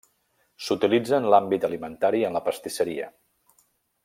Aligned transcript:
S'utilitza 0.67 1.19
en 1.23 1.27
l'àmbit 1.33 1.69
alimentari 1.71 2.23
i 2.23 2.27
en 2.31 2.39
la 2.39 2.43
pastisseria. 2.49 3.13